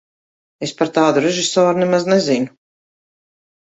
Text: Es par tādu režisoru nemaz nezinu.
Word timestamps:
Es 0.67 0.73
par 0.79 0.91
tādu 0.95 1.23
režisoru 1.27 1.85
nemaz 1.87 2.11
nezinu. 2.17 2.53